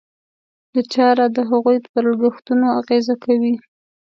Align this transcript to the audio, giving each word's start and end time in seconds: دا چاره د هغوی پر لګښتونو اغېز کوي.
دا 0.73 0.81
چاره 0.93 1.25
د 1.31 1.37
هغوی 1.51 1.77
پر 1.91 2.03
لګښتونو 2.11 2.65
اغېز 2.79 3.07
کوي. 3.23 3.55